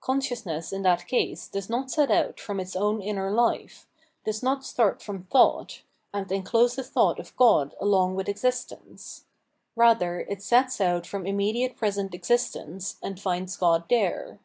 Consciousness 0.00 0.72
in 0.72 0.80
that 0.84 1.06
case 1.06 1.46
does 1.46 1.68
not 1.68 1.90
set 1.90 2.10
out 2.10 2.40
from 2.40 2.58
its 2.60 2.74
own 2.74 3.02
inner 3.02 3.30
life; 3.30 3.86
does 4.24 4.42
not 4.42 4.64
start 4.64 5.02
from 5.02 5.24
thought, 5.24 5.82
and 6.14 6.32
enclose 6.32 6.76
the 6.76 6.82
thought 6.82 7.20
of 7.20 7.36
God 7.36 7.74
along 7.78 8.14
with 8.14 8.26
existence; 8.26 9.26
rather 9.76 10.20
it 10.20 10.40
sets 10.42 10.80
out 10.80 11.06
from 11.06 11.26
im 11.26 11.36
mediate 11.36 11.76
present 11.76 12.14
existence, 12.14 12.96
and 13.02 13.20
finds 13.20 13.54
God 13.58 13.84
there. 13.90 14.38